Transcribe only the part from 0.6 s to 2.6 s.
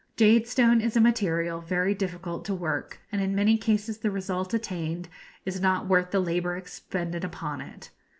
is a material very difficult to